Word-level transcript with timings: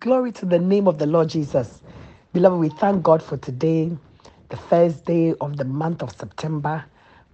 Glory 0.00 0.32
to 0.32 0.46
the 0.46 0.58
name 0.58 0.88
of 0.88 0.98
the 0.98 1.06
Lord 1.06 1.30
Jesus. 1.30 1.82
Beloved, 2.34 2.58
we 2.60 2.68
thank 2.68 3.02
God 3.02 3.22
for 3.22 3.38
today, 3.38 3.96
the 4.50 4.56
first 4.56 5.06
day 5.06 5.34
of 5.40 5.56
the 5.56 5.64
month 5.64 6.02
of 6.02 6.12
September. 6.16 6.84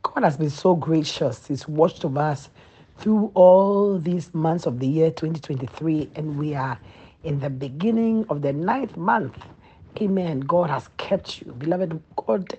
God 0.03 0.25
has 0.25 0.37
been 0.37 0.51
so 0.51 0.77
gracious. 0.77 1.47
He's 1.49 1.69
watched 1.69 2.05
over 2.05 2.21
us 2.21 2.51
through 2.99 3.33
all 3.35 3.99
these 3.99 4.33
months 4.35 4.67
of 4.67 4.79
the 4.81 4.87
year 4.87 5.11
2023, 5.11 6.11
and 6.17 6.39
we 6.39 6.55
are 6.55 6.79
in 7.25 7.41
the 7.41 7.51
beginning 7.51 8.27
of 8.31 8.43
the 8.43 8.53
ninth 8.53 8.97
month. 8.97 9.39
Amen. 10.01 10.41
God 10.41 10.71
has 10.71 10.89
kept 10.99 11.43
you. 11.43 11.53
Beloved, 11.55 12.01
God 12.17 12.55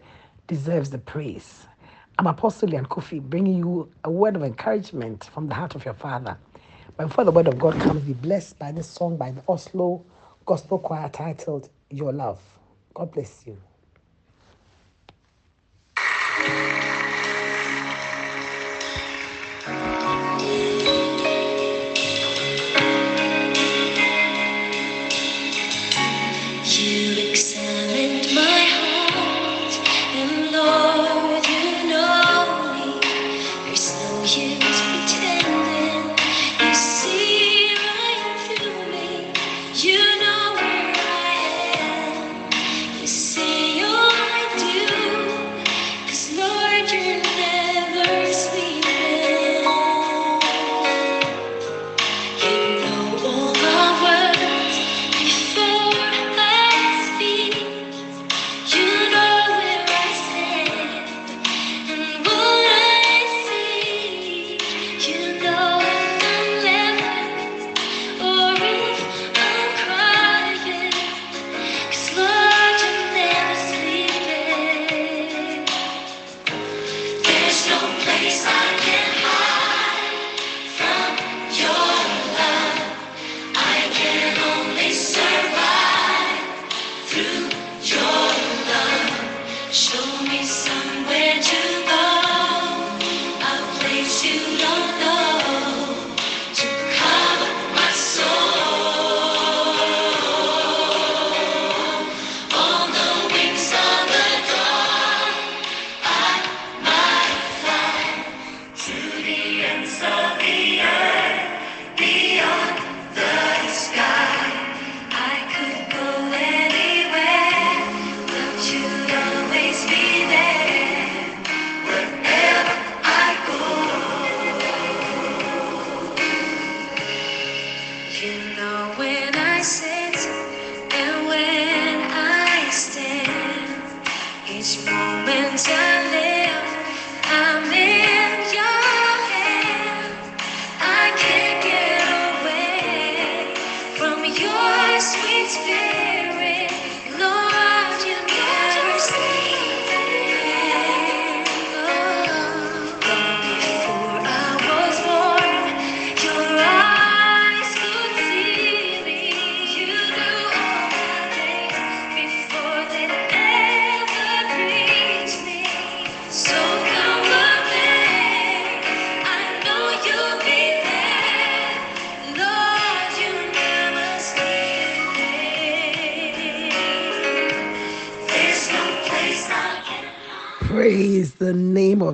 deserves 0.47 0.91
the 0.91 0.99
praise. 0.99 1.67
I'm 2.19 2.27
Apostle 2.27 2.69
Lyanne 2.69 2.87
Koffi, 2.89 3.21
bringing 3.21 3.57
you 3.59 3.89
a 4.03 4.11
word 4.11 4.35
of 4.35 4.43
encouragement 4.43 5.25
from 5.33 5.47
the 5.47 5.55
heart 5.55 5.75
of 5.75 5.85
your 5.85 5.95
Father. 5.95 6.37
Before 6.97 7.25
the 7.25 7.31
word 7.31 7.49
of 7.49 7.59
God 7.59 7.79
comes, 7.81 8.03
be 8.03 8.13
blessed 8.13 8.59
by 8.59 8.71
this 8.71 8.87
song 8.89 9.17
by 9.17 9.31
the 9.31 9.43
Oslo 9.49 10.05
Gospel 10.45 10.79
Choir 10.79 11.09
titled 11.09 11.69
Your 11.91 12.13
Love. 12.13 12.41
God 12.93 13.11
bless. 13.11 13.45
You 13.47 13.57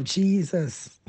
of 0.01 0.07
Jesus. 0.07 0.99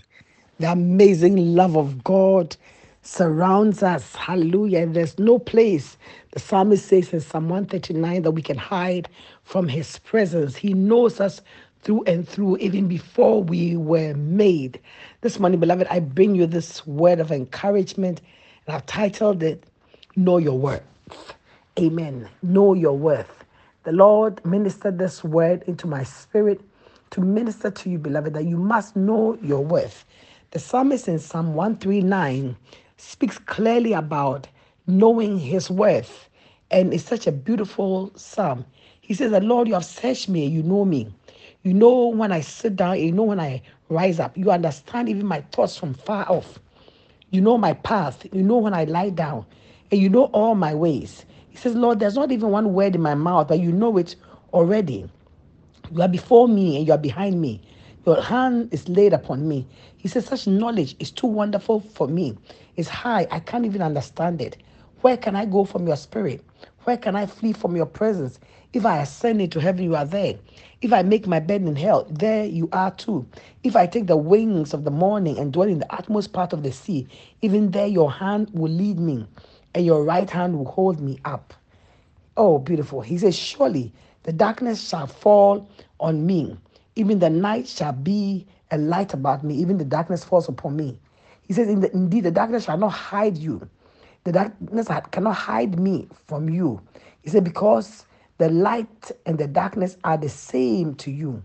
The 0.58 0.72
amazing 0.72 1.54
love 1.56 1.76
of 1.76 2.04
God 2.04 2.56
surrounds 3.02 3.82
us. 3.82 4.14
Hallelujah. 4.16 4.86
There's 4.86 5.18
no 5.18 5.38
place, 5.38 5.96
the 6.32 6.40
psalmist 6.40 6.86
says 6.86 7.12
in 7.12 7.20
Psalm 7.20 7.48
139, 7.48 8.22
that 8.22 8.32
we 8.32 8.42
can 8.42 8.58
hide 8.58 9.08
from 9.44 9.68
his 9.68 9.98
presence. 10.00 10.56
He 10.56 10.74
knows 10.74 11.20
us 11.20 11.42
through 11.82 12.04
and 12.04 12.28
through, 12.28 12.58
even 12.58 12.88
before 12.88 13.42
we 13.42 13.76
were 13.76 14.14
made. 14.14 14.80
This 15.22 15.40
morning, 15.40 15.60
beloved, 15.60 15.86
I 15.90 16.00
bring 16.00 16.34
you 16.34 16.46
this 16.46 16.86
word 16.86 17.20
of 17.20 17.32
encouragement, 17.32 18.20
and 18.66 18.76
I've 18.76 18.86
titled 18.86 19.42
it, 19.42 19.64
Know 20.16 20.38
Your 20.38 20.58
Worth. 20.58 20.82
Amen. 21.78 22.28
Know 22.42 22.74
your 22.74 22.96
worth. 22.98 23.44
The 23.84 23.92
Lord 23.92 24.44
ministered 24.46 24.98
this 24.98 25.24
word 25.24 25.64
into 25.66 25.86
my 25.86 26.04
spirit 26.04 26.60
to 27.12 27.20
minister 27.20 27.70
to 27.70 27.90
you, 27.90 27.98
beloved, 27.98 28.34
that 28.34 28.46
you 28.46 28.56
must 28.56 28.96
know 28.96 29.38
your 29.42 29.60
worth. 29.60 30.04
The 30.50 30.58
psalmist 30.58 31.08
in 31.08 31.18
Psalm 31.18 31.54
139 31.54 32.56
speaks 32.96 33.38
clearly 33.38 33.92
about 33.92 34.48
knowing 34.86 35.38
his 35.38 35.70
worth, 35.70 36.28
and 36.70 36.92
it's 36.92 37.04
such 37.04 37.26
a 37.26 37.32
beautiful 37.32 38.10
psalm. 38.16 38.64
He 39.02 39.12
says, 39.14 39.30
The 39.30 39.40
Lord, 39.40 39.68
you 39.68 39.74
have 39.74 39.84
searched 39.84 40.28
me, 40.28 40.46
you 40.46 40.62
know 40.62 40.84
me. 40.84 41.12
You 41.62 41.74
know 41.74 42.08
when 42.08 42.32
I 42.32 42.40
sit 42.40 42.76
down, 42.76 42.98
you 42.98 43.12
know 43.12 43.24
when 43.24 43.40
I 43.40 43.62
rise 43.90 44.18
up. 44.18 44.36
You 44.36 44.50
understand 44.50 45.08
even 45.08 45.26
my 45.26 45.42
thoughts 45.52 45.76
from 45.76 45.94
far 45.94 46.28
off. 46.30 46.58
You 47.30 47.40
know 47.42 47.58
my 47.58 47.74
path. 47.74 48.26
You 48.32 48.42
know 48.42 48.56
when 48.56 48.74
I 48.74 48.84
lie 48.84 49.10
down. 49.10 49.44
And 49.90 50.00
you 50.00 50.08
know 50.08 50.24
all 50.32 50.54
my 50.54 50.74
ways. 50.74 51.26
He 51.50 51.56
says, 51.58 51.74
Lord, 51.74 52.00
there's 52.00 52.14
not 52.14 52.32
even 52.32 52.50
one 52.50 52.72
word 52.72 52.94
in 52.94 53.02
my 53.02 53.14
mouth, 53.14 53.48
but 53.48 53.60
you 53.60 53.70
know 53.70 53.98
it 53.98 54.16
already. 54.52 55.08
You 55.94 56.00
are 56.00 56.08
before 56.08 56.48
me 56.48 56.78
and 56.78 56.86
you 56.86 56.92
are 56.94 56.98
behind 56.98 57.38
me. 57.38 57.60
Your 58.06 58.22
hand 58.22 58.72
is 58.72 58.88
laid 58.88 59.12
upon 59.12 59.46
me. 59.46 59.66
He 59.98 60.08
says, 60.08 60.24
Such 60.24 60.46
knowledge 60.46 60.96
is 60.98 61.10
too 61.10 61.26
wonderful 61.26 61.80
for 61.80 62.08
me. 62.08 62.38
It's 62.76 62.88
high. 62.88 63.26
I 63.30 63.40
can't 63.40 63.66
even 63.66 63.82
understand 63.82 64.40
it. 64.40 64.56
Where 65.02 65.18
can 65.18 65.36
I 65.36 65.44
go 65.44 65.64
from 65.66 65.86
your 65.86 65.96
spirit? 65.96 66.42
Where 66.84 66.96
can 66.96 67.14
I 67.14 67.26
flee 67.26 67.52
from 67.52 67.76
your 67.76 67.84
presence? 67.86 68.40
If 68.72 68.86
I 68.86 69.02
ascend 69.02 69.42
into 69.42 69.60
heaven, 69.60 69.84
you 69.84 69.94
are 69.94 70.06
there. 70.06 70.36
If 70.80 70.94
I 70.94 71.02
make 71.02 71.26
my 71.26 71.40
bed 71.40 71.60
in 71.60 71.76
hell, 71.76 72.06
there 72.08 72.46
you 72.46 72.70
are 72.72 72.90
too. 72.90 73.26
If 73.62 73.76
I 73.76 73.86
take 73.86 74.06
the 74.06 74.16
wings 74.16 74.72
of 74.72 74.84
the 74.84 74.90
morning 74.90 75.38
and 75.38 75.52
dwell 75.52 75.68
in 75.68 75.78
the 75.78 75.94
utmost 75.94 76.32
part 76.32 76.54
of 76.54 76.62
the 76.62 76.72
sea, 76.72 77.06
even 77.42 77.70
there 77.70 77.86
your 77.86 78.10
hand 78.10 78.48
will 78.54 78.72
lead 78.72 78.98
me, 78.98 79.26
and 79.74 79.84
your 79.84 80.04
right 80.04 80.28
hand 80.30 80.56
will 80.56 80.70
hold 80.72 81.00
me 81.00 81.18
up. 81.26 81.52
Oh, 82.36 82.58
beautiful. 82.58 83.02
He 83.02 83.18
says, 83.18 83.36
Surely 83.36 83.92
the 84.24 84.32
darkness 84.32 84.88
shall 84.88 85.06
fall 85.06 85.68
on 86.00 86.26
me. 86.26 86.56
Even 86.96 87.18
the 87.18 87.30
night 87.30 87.68
shall 87.68 87.92
be 87.92 88.46
a 88.70 88.78
light 88.78 89.14
about 89.14 89.44
me. 89.44 89.54
Even 89.56 89.78
the 89.78 89.84
darkness 89.84 90.24
falls 90.24 90.48
upon 90.48 90.76
me. 90.76 90.98
He 91.42 91.52
says, 91.54 91.68
Indeed, 91.68 92.24
the 92.24 92.30
darkness 92.30 92.64
shall 92.64 92.78
not 92.78 92.90
hide 92.90 93.36
you. 93.36 93.68
The 94.24 94.32
darkness 94.32 94.88
cannot 95.10 95.34
hide 95.34 95.78
me 95.78 96.08
from 96.26 96.48
you. 96.48 96.80
He 97.22 97.30
said, 97.30 97.44
Because 97.44 98.06
the 98.38 98.48
light 98.50 99.10
and 99.26 99.38
the 99.38 99.48
darkness 99.48 99.96
are 100.04 100.16
the 100.16 100.28
same 100.28 100.94
to 100.96 101.10
you. 101.10 101.42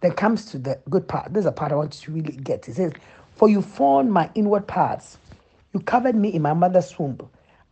Then 0.00 0.12
comes 0.12 0.46
to 0.52 0.58
the 0.58 0.80
good 0.90 1.08
part. 1.08 1.32
This 1.34 1.42
is 1.42 1.46
a 1.46 1.52
part 1.52 1.72
I 1.72 1.76
want 1.76 1.92
to 1.92 2.12
really 2.12 2.36
get. 2.36 2.66
He 2.66 2.72
says, 2.72 2.92
For 3.36 3.48
you 3.48 3.62
formed 3.62 4.10
my 4.10 4.30
inward 4.34 4.66
parts. 4.66 5.18
You 5.72 5.80
covered 5.80 6.16
me 6.16 6.34
in 6.34 6.42
my 6.42 6.54
mother's 6.54 6.98
womb. 6.98 7.18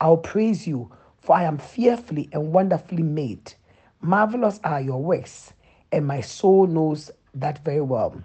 I 0.01 0.09
will 0.09 0.19
praise 0.19 0.67
you, 0.67 0.91
for 1.21 1.37
I 1.37 1.45
am 1.45 1.59
fearfully 1.59 2.29
and 2.33 2.53
wonderfully 2.53 3.03
made. 3.03 3.55
Marvelous 4.01 4.61
are 4.63 4.81
your 4.81 5.03
works, 5.03 5.53
and 5.91 6.07
my 6.07 6.21
soul 6.21 6.67
knows 6.67 7.11
that 7.35 7.65
very 7.65 7.81
well. 7.81 8.23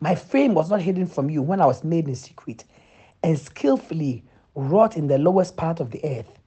My 0.00 0.14
frame 0.14 0.54
was 0.54 0.70
not 0.70 0.80
hidden 0.82 1.06
from 1.06 1.28
you 1.28 1.42
when 1.42 1.60
I 1.60 1.66
was 1.66 1.84
made 1.84 2.08
in 2.08 2.14
secret 2.14 2.64
and 3.22 3.38
skillfully 3.38 4.24
wrought 4.54 4.96
in 4.96 5.08
the 5.08 5.18
lowest 5.18 5.56
part 5.56 5.80
of 5.80 5.90
the 5.90 6.04
earth. 6.04 6.38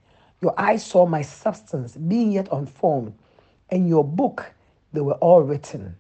Your 0.42 0.54
eyes 0.59 0.86
saw 0.86 1.06
my 1.06 1.21
substance 1.21 1.98
being 1.98 2.31
yet 2.31 2.48
unformed, 2.51 3.13
and 3.69 3.89
your 3.89 4.04
book 4.04 4.53
they 4.94 5.01
were 5.01 5.15
all 5.15 5.42
written. 5.42 5.95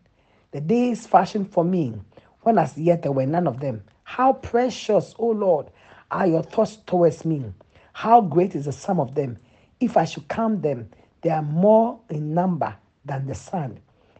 The 0.51 0.61
days 0.61 1.05
fashioned 1.05 1.51
for 1.51 1.63
me, 1.65 1.95
when 2.41 2.57
as 2.57 2.77
yet 2.77 3.01
there 3.01 3.11
were 3.11 3.25
none 3.25 3.47
of 3.47 3.59
them. 3.59 3.83
How 4.03 4.33
precious, 4.33 5.13
O 5.19 5.27
Lord, 5.27 5.67
are 6.09 6.27
your 6.27 6.43
thoughts 6.43 6.77
towards 6.85 7.25
me. 7.25 7.43
How 7.91 8.21
great 8.21 8.55
is 8.55 8.65
the 8.65 8.71
sum 8.71 8.99
of 8.99 9.15
them. 9.15 9.37
If 9.79 9.97
I 9.97 10.05
should 10.05 10.27
count 10.29 10.61
them, 10.61 10.89
they 11.21 11.29
are 11.29 11.41
more 11.41 11.99
in 12.09 12.33
number 12.33 12.75
than 13.05 13.27
the 13.27 13.35
sun. 13.35 13.79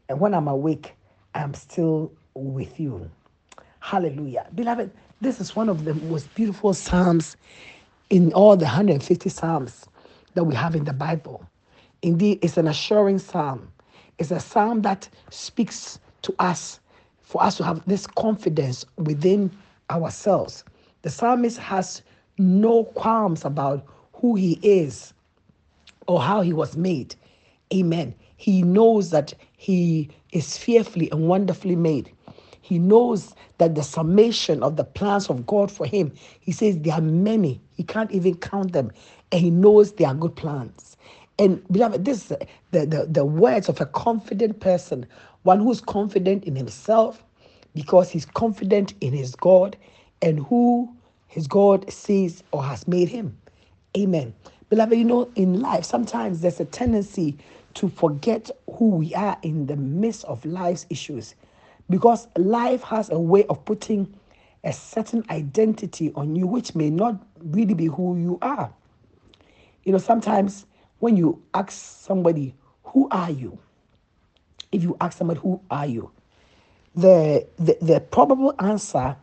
And 0.09 0.19
when 0.19 0.33
I'm 0.33 0.47
awake, 0.47 0.95
I 1.35 1.41
am 1.41 1.53
still 1.53 2.11
with 2.33 2.79
you. 2.79 3.09
Hallelujah. 3.79 4.47
Beloved, 4.55 4.91
this 5.21 5.39
is 5.39 5.55
one 5.55 5.69
of 5.69 5.85
the 5.85 5.93
most 5.93 6.33
beautiful 6.35 6.73
Psalms 6.73 7.37
in 8.09 8.33
all 8.33 8.57
the 8.57 8.65
150 8.65 9.29
Psalms 9.29 9.85
that 10.33 10.43
we 10.43 10.55
have 10.55 10.75
in 10.75 10.83
the 10.85 10.93
Bible. 10.93 11.45
Indeed, 12.01 12.39
it's 12.41 12.57
an 12.57 12.67
assuring 12.67 13.19
Psalm. 13.19 13.71
It's 14.17 14.31
a 14.31 14.39
Psalm 14.39 14.81
that 14.83 15.09
speaks 15.29 15.99
to 16.23 16.35
us 16.39 16.79
for 17.21 17.43
us 17.43 17.57
to 17.57 17.63
have 17.63 17.83
this 17.85 18.07
confidence 18.07 18.85
within 18.97 19.51
ourselves. 19.89 20.63
The 21.01 21.09
psalmist 21.09 21.57
has 21.59 22.01
no 22.37 22.85
qualms 22.85 23.45
about 23.45 23.85
who 24.13 24.35
he 24.35 24.59
is 24.61 25.13
or 26.07 26.21
how 26.21 26.41
he 26.41 26.53
was 26.53 26.77
made. 26.77 27.15
Amen. 27.73 28.15
He 28.37 28.61
knows 28.63 29.09
that 29.11 29.33
he 29.57 30.09
is 30.31 30.57
fearfully 30.57 31.09
and 31.11 31.27
wonderfully 31.27 31.75
made. 31.75 32.11
He 32.61 32.79
knows 32.79 33.33
that 33.59 33.75
the 33.75 33.83
summation 33.83 34.61
of 34.61 34.75
the 34.75 34.83
plans 34.83 35.29
of 35.29 35.45
God 35.45 35.71
for 35.71 35.85
him, 35.85 36.13
he 36.39 36.51
says 36.51 36.77
there 36.79 36.93
are 36.93 37.01
many. 37.01 37.61
He 37.75 37.83
can't 37.83 38.11
even 38.11 38.35
count 38.35 38.73
them. 38.73 38.91
And 39.31 39.41
he 39.41 39.49
knows 39.49 39.93
they 39.93 40.05
are 40.05 40.13
good 40.13 40.35
plans. 40.35 40.97
And 41.39 41.65
beloved, 41.71 42.03
this 42.05 42.31
is 42.31 42.37
the, 42.71 42.85
the, 42.85 43.07
the 43.09 43.25
words 43.25 43.69
of 43.69 43.79
a 43.79 43.85
confident 43.85 44.59
person, 44.59 45.05
one 45.43 45.59
who's 45.59 45.81
confident 45.81 46.43
in 46.45 46.55
himself 46.55 47.23
because 47.73 48.09
he's 48.09 48.25
confident 48.25 48.93
in 49.01 49.13
his 49.13 49.35
God 49.35 49.77
and 50.21 50.39
who 50.39 50.93
his 51.27 51.47
God 51.47 51.91
sees 51.91 52.43
or 52.51 52.63
has 52.63 52.87
made 52.87 53.07
him. 53.07 53.37
Amen. 53.97 54.33
Beloved, 54.69 54.97
you 54.97 55.05
know, 55.05 55.29
in 55.35 55.61
life, 55.61 55.85
sometimes 55.85 56.41
there's 56.41 56.59
a 56.59 56.65
tendency 56.65 57.37
to 57.75 57.89
forget 57.89 58.51
who 58.73 58.89
we 58.89 59.13
are 59.15 59.37
in 59.43 59.67
the 59.67 59.75
midst 59.75 60.25
of 60.25 60.43
life's 60.45 60.85
issues 60.89 61.35
because 61.89 62.27
life 62.37 62.81
has 62.83 63.09
a 63.09 63.19
way 63.19 63.45
of 63.45 63.63
putting 63.65 64.13
a 64.63 64.73
certain 64.73 65.23
identity 65.29 66.11
on 66.15 66.35
you, 66.35 66.47
which 66.47 66.75
may 66.75 66.89
not 66.89 67.15
really 67.41 67.73
be 67.75 67.85
who 67.85 68.17
you 68.17 68.37
are. 68.41 68.73
You 69.83 69.93
know, 69.93 69.97
sometimes 69.99 70.65
when 70.99 71.15
you 71.15 71.41
ask 71.53 71.71
somebody, 71.71 72.53
Who 72.85 73.07
are 73.11 73.31
you? 73.31 73.59
If 74.71 74.83
you 74.83 74.97
ask 74.99 75.17
somebody, 75.17 75.39
Who 75.39 75.61
are 75.71 75.85
you? 75.85 76.11
the, 76.97 77.47
the, 77.57 77.77
the 77.81 77.99
probable 78.01 78.53
answer 78.59 79.15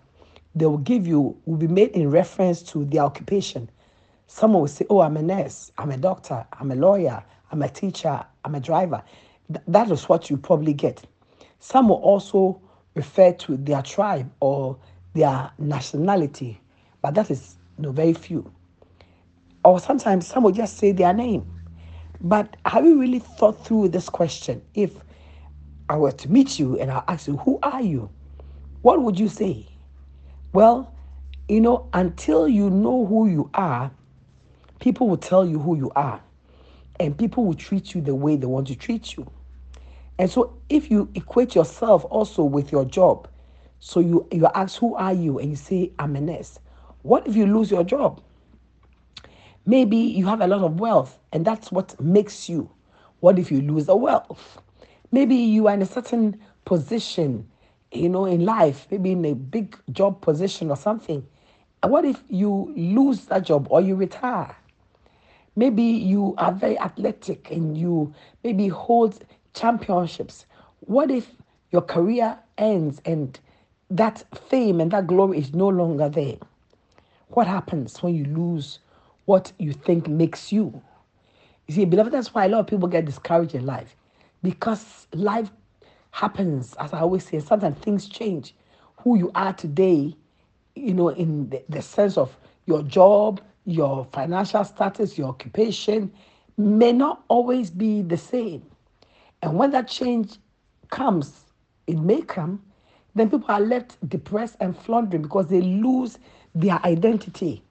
they 0.55 0.67
will 0.67 0.79
give 0.79 1.07
you 1.07 1.37
will 1.47 1.57
be 1.57 1.67
made 1.67 1.91
in 1.91 2.11
reference 2.11 2.63
to 2.63 2.85
their 2.85 3.03
occupation. 3.03 3.69
Someone 4.27 4.63
will 4.63 4.69
say, 4.69 4.87
Oh, 4.91 5.01
I'm 5.01 5.17
a 5.17 5.23
nurse, 5.23 5.71
I'm 5.79 5.91
a 5.91 5.97
doctor, 5.97 6.47
I'm 6.59 6.71
a 6.71 6.75
lawyer, 6.75 7.23
I'm 7.53 7.63
a 7.63 7.69
teacher, 7.69 8.25
I'm 8.45 8.55
a 8.55 8.61
driver. 8.61 9.03
Th- 9.53 9.65
that 9.69 9.91
is 9.91 10.09
what 10.09 10.31
you 10.31 10.37
probably 10.37 10.73
get. 10.73 11.05
Some 11.61 11.89
will 11.89 11.97
also 11.97 12.61
refer 12.95 13.33
to 13.33 13.57
their 13.57 13.83
tribe 13.83 14.31
or 14.41 14.79
their 15.15 15.51
nationality, 15.59 16.61
but 17.03 17.15
that 17.15 17.31
is 17.31 17.57
you 17.77 17.85
know, 17.85 17.93
very 17.93 18.13
few. 18.15 18.51
Or 19.65 19.81
sometimes 19.81 20.27
some 20.27 20.43
will 20.43 20.53
just 20.53 20.77
say 20.77 20.93
their 20.93 21.13
name. 21.15 21.47
But 22.21 22.57
have 22.67 22.85
you 22.85 22.99
really 23.01 23.19
thought 23.19 23.65
through 23.65 23.89
this 23.89 24.09
question? 24.09 24.63
If 24.75 24.93
I 25.89 25.97
were 25.97 26.13
to 26.13 26.31
meet 26.31 26.59
you 26.59 26.79
and 26.79 26.91
I 26.91 27.03
ask 27.09 27.29
you, 27.29 27.37
Who 27.39 27.59
are 27.63 27.83
you? 27.83 28.11
What 28.83 29.03
would 29.03 29.19
you 29.19 29.29
say? 29.29 29.67
Well, 30.53 30.95
you 31.49 31.61
know, 31.61 31.89
until 31.93 32.49
you 32.49 32.71
know 32.71 33.07
who 33.07 33.29
you 33.29 33.51
are, 33.55 33.91
people 34.85 35.09
will 35.09 35.17
tell 35.17 35.47
you 35.47 35.59
who 35.59 35.79
you 35.79 35.91
are, 35.97 36.21
and 37.01 37.17
people 37.17 37.43
will 37.43 37.55
treat 37.55 37.95
you 37.95 38.03
the 38.03 38.15
way 38.15 38.37
they 38.37 38.47
want 38.47 38.67
to 38.67 38.77
treat 38.77 39.17
you. 39.17 39.27
And 40.19 40.31
so, 40.31 40.59
if 40.69 40.91
you 40.91 41.09
equate 41.15 41.55
yourself 41.55 42.05
also 42.11 42.45
with 42.45 42.71
your 42.71 42.85
job, 42.85 43.27
so 43.81 44.01
you 44.01 44.29
you 44.31 44.47
ask, 44.55 44.79
Who 44.79 44.95
are 44.95 45.15
you? 45.15 45.39
and 45.39 45.49
you 45.49 45.57
say, 45.57 45.91
I'm 45.99 46.15
a 46.17 46.21
nurse. 46.21 46.59
What 47.01 47.27
if 47.27 47.35
you 47.35 47.47
lose 47.47 47.71
your 47.71 47.83
job? 47.83 48.21
Maybe 49.65 49.97
you 49.97 50.27
have 50.27 50.43
a 50.43 50.47
lot 50.47 50.61
of 50.61 50.79
wealth, 50.79 51.19
and 51.33 51.47
that's 51.47 51.73
what 51.73 51.99
makes 51.99 52.51
you. 52.51 52.69
What 53.21 53.39
if 53.39 53.51
you 53.51 53.63
lose 53.63 53.87
the 53.87 53.97
wealth? 53.97 54.61
Maybe 55.11 55.35
you 55.35 55.67
are 55.67 55.73
in 55.73 55.81
a 55.81 55.87
certain 55.87 56.39
position, 56.67 57.49
you 57.91 58.11
know, 58.11 58.27
in 58.27 58.45
life, 58.45 58.87
maybe 58.91 59.13
in 59.13 59.25
a 59.25 59.35
big 59.35 59.79
job 59.93 60.21
position 60.21 60.69
or 60.69 60.77
something. 60.77 61.27
What 61.83 62.05
if 62.05 62.23
you 62.29 62.71
lose 62.77 63.25
that 63.27 63.45
job 63.45 63.69
or 63.71 63.81
you 63.81 63.95
retire? 63.95 64.55
Maybe 65.57 65.83
you 65.83 66.35
are 66.39 66.53
very 66.53 66.79
athletic 66.79 67.51
and 67.51 67.77
you 67.77 68.13
maybe 68.43 68.69
hold 68.69 69.25
championships. 69.55 70.47
What 70.81 71.11
if 71.11 71.31
your 71.71 71.83
career 71.83 72.39
ends 72.59 73.01
and 73.05 73.39
that 73.91 74.25
fame 74.49 74.81
and 74.81 74.91
that 74.91 75.07
glory 75.07 75.39
is 75.39 75.55
no 75.55 75.69
longer 75.69 76.09
there? 76.09 76.37
What 77.29 77.47
happens 77.47 78.03
when 78.03 78.15
you 78.15 78.25
lose 78.25 78.81
what 79.27 79.53
you 79.59 79.73
think 79.73 80.09
makes 80.09 80.53
you? 80.53 80.83
You 81.67 81.75
see, 81.75 81.85
beloved, 81.85 82.13
that's 82.13 82.35
why 82.35 82.47
a 82.47 82.49
lot 82.49 82.61
of 82.61 82.67
people 82.67 82.89
get 82.89 83.05
discouraged 83.07 83.55
in 83.55 83.65
life 83.65 83.97
because 84.43 85.07
life 85.13 85.51
happens, 86.11 86.75
as 86.79 86.93
I 86.93 87.01
always 87.01 87.27
say, 87.27 87.41
sometimes 87.41 87.79
things 87.79 88.09
change. 88.09 88.55
Who 88.99 89.17
you 89.19 89.31
are 89.35 89.53
today, 89.53 90.15
you 90.75 90.95
know, 90.95 91.09
in 91.09 91.49
the, 91.51 91.63
the 91.69 91.83
sense 91.83 92.17
of 92.19 92.37
your 92.67 92.83
job, 92.83 93.41
your 93.65 94.07
financial 94.13 94.65
status, 94.65 95.17
your 95.19 95.29
occupation, 95.29 96.13
may 96.57 96.93
not 96.93 97.25
always 97.29 97.71
be 97.71 98.03
the 98.03 98.17
same. 98.17 98.63
And 99.43 99.57
when 99.57 99.71
that 99.73 99.89
change 99.89 100.37
comes, 100.91 101.45
it 101.87 101.99
may 101.99 102.23
come, 102.23 102.63
then 103.15 103.31
people 103.31 103.47
are 103.49 103.61
left 103.61 103.97
depressed 104.09 104.57
and 104.61 104.77
floundering 104.77 105.23
because 105.23 105.47
they 105.47 105.61
lose 105.61 106.19
their 106.55 106.81
identity. 106.85 107.63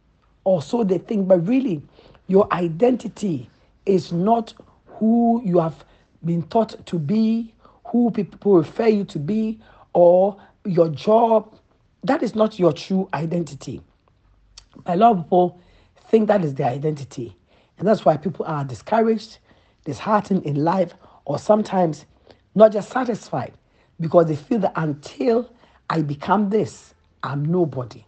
Or 0.46 0.62
so 0.62 0.84
they 0.84 0.98
think, 0.98 1.28
but 1.28 1.48
really, 1.48 1.82
your 2.28 2.52
identity 2.54 3.50
is 3.86 4.12
not 4.12 4.54
who 4.86 5.42
you 5.44 5.60
have 5.60 5.84
been 6.26 6.44
taught 6.44 6.86
to 6.86 7.00
be, 7.00 7.54
who 7.86 8.12
people 8.12 8.54
refer 8.54 8.88
you 8.88 9.04
to 9.06 9.20
be, 9.20 9.60
or 9.94 10.38
your 10.66 10.90
job. 10.90 11.54
That 12.04 12.24
is 12.24 12.36
not 12.36 12.60
your 12.60 12.74
true 12.74 13.10
identity. 13.14 13.82
A 14.86 14.96
lot 14.96 15.12
of 15.12 15.24
people 15.24 15.62
think 16.14 16.30
that 16.30 16.46
is 16.46 16.56
their 16.56 16.70
identity. 16.70 17.36
And 17.80 17.90
that's 17.90 18.06
why 18.06 18.18
people 18.18 18.46
are 18.48 18.64
discouraged, 18.64 19.40
disheartened 19.86 20.46
in 20.46 20.64
life, 20.64 20.94
or 21.26 21.40
sometimes 21.40 22.06
not 22.56 22.72
just 22.72 22.92
satisfied 22.92 23.54
because 24.00 24.28
they 24.28 24.38
feel 24.38 24.60
that 24.60 24.74
until 24.78 25.52
I 25.90 26.04
become 26.04 26.52
this, 26.52 26.94
I'm 27.24 27.46
nobody. 27.46 28.06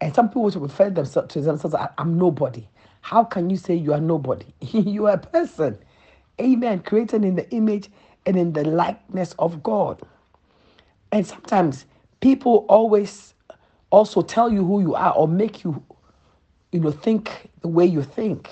And 0.00 0.14
some 0.14 0.30
people 0.30 0.50
refer 0.50 0.90
themselves 0.90 1.34
to 1.34 1.42
themselves 1.42 1.76
I'm 1.98 2.18
nobody. 2.18 2.66
How 3.02 3.24
can 3.24 3.50
you 3.50 3.58
say 3.58 3.74
you 3.74 3.92
are 3.92 4.00
nobody? 4.00 4.46
you 4.62 5.06
are 5.08 5.14
a 5.14 5.18
person. 5.18 5.78
Amen. 6.40 6.80
Created 6.80 7.26
in 7.26 7.36
the 7.36 7.50
image 7.52 7.90
and 8.26 8.36
in 8.38 8.54
the 8.54 8.64
likeness 8.64 9.34
of 9.38 9.62
God. 9.62 10.02
And 11.12 11.26
sometimes 11.26 11.86
people 12.20 12.66
always 12.70 13.34
also 13.90 14.22
tell 14.22 14.52
you 14.52 14.64
who 14.64 14.80
you 14.80 14.94
are 14.96 15.14
or 15.14 15.28
make 15.28 15.64
you, 15.64 15.84
you 16.72 16.80
know, 16.80 16.92
think 16.92 17.50
the 17.62 17.68
way 17.68 17.86
you 17.86 18.02
think. 18.02 18.50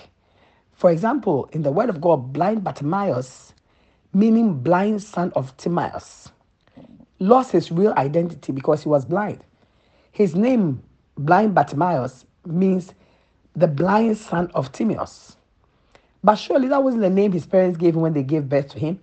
For 0.75 0.91
example, 0.93 1.49
in 1.53 1.63
the 1.63 1.73
word 1.73 1.91
of 1.91 2.01
God, 2.01 2.33
blind 2.33 2.65
Bartimaeus, 2.65 3.55
meaning 4.15 4.55
blind 4.61 5.03
son 5.03 5.33
of 5.37 5.57
Timaeus, 5.59 6.31
lost 7.21 7.53
his 7.53 7.73
real 7.73 7.95
identity 7.97 8.53
because 8.53 8.83
he 8.83 8.89
was 8.91 9.05
blind. 9.07 9.45
His 10.13 10.35
name, 10.37 10.83
blind 11.19 11.55
Bartimaeus, 11.55 12.27
means 12.47 12.95
the 13.57 13.69
blind 13.69 14.19
son 14.19 14.51
of 14.55 14.73
Timaeus. 14.73 15.37
But 16.25 16.37
surely 16.37 16.69
that 16.69 16.85
wasn't 16.85 17.03
the 17.03 17.11
name 17.11 17.33
his 17.33 17.47
parents 17.47 17.79
gave 17.79 17.95
him 17.97 18.03
when 18.03 18.15
they 18.15 18.23
gave 18.25 18.49
birth 18.49 18.69
to 18.71 18.81
him. 18.81 19.01